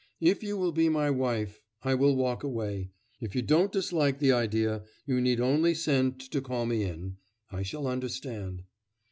If 0.19 0.41
you 0.41 0.57
will 0.57 0.71
be 0.71 0.89
my 0.89 1.11
wife... 1.11 1.61
I 1.83 1.93
will 1.93 2.15
walk 2.15 2.43
away... 2.43 2.89
if 3.19 3.35
you 3.35 3.43
don't 3.43 3.71
dislike 3.71 4.17
the 4.17 4.31
idea, 4.31 4.81
you 5.05 5.21
need 5.21 5.39
only 5.39 5.75
send 5.75 6.19
to 6.31 6.41
call 6.41 6.65
me 6.65 6.81
in; 6.81 7.17
I 7.51 7.61
shall 7.61 7.85
understand.... 7.85 8.63